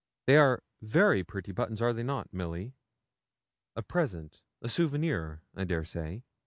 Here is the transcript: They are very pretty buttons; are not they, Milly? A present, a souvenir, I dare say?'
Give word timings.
They 0.25 0.35
are 0.35 0.63
very 0.81 1.23
pretty 1.23 1.51
buttons; 1.51 1.79
are 1.79 1.93
not 1.93 2.31
they, 2.31 2.35
Milly? 2.35 2.73
A 3.75 3.83
present, 3.83 4.41
a 4.59 4.67
souvenir, 4.67 5.43
I 5.53 5.63
dare 5.63 5.83
say?' 5.83 6.23